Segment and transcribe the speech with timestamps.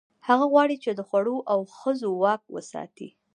[0.27, 3.09] هغه غواړي، چې د خوړو او ښځو واک وساتي.